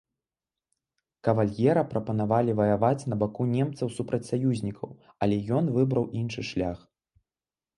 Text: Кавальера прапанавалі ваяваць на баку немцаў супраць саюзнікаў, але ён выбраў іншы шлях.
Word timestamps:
Кавальера 1.27 1.83
прапанавалі 1.91 2.55
ваяваць 2.59 3.07
на 3.13 3.19
баку 3.25 3.47
немцаў 3.53 3.87
супраць 3.99 4.23
саюзнікаў, 4.31 4.89
але 5.27 5.35
ён 5.59 5.65
выбраў 5.77 6.05
іншы 6.23 6.41
шлях. 6.55 6.79